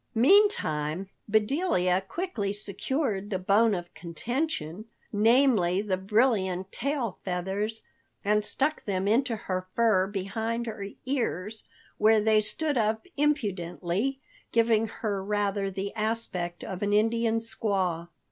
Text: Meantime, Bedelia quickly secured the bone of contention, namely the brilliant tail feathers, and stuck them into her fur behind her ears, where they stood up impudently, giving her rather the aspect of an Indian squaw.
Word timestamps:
Meantime, 0.15 1.11
Bedelia 1.29 2.01
quickly 2.01 2.51
secured 2.51 3.29
the 3.29 3.37
bone 3.37 3.75
of 3.75 3.93
contention, 3.93 4.85
namely 5.13 5.79
the 5.79 5.95
brilliant 5.95 6.71
tail 6.71 7.19
feathers, 7.23 7.83
and 8.25 8.43
stuck 8.43 8.85
them 8.85 9.07
into 9.07 9.35
her 9.35 9.67
fur 9.75 10.07
behind 10.07 10.65
her 10.65 10.87
ears, 11.05 11.65
where 11.99 12.19
they 12.19 12.41
stood 12.41 12.79
up 12.79 13.05
impudently, 13.15 14.19
giving 14.51 14.87
her 14.87 15.23
rather 15.23 15.69
the 15.69 15.93
aspect 15.93 16.63
of 16.63 16.81
an 16.81 16.93
Indian 16.93 17.37
squaw. 17.37 18.07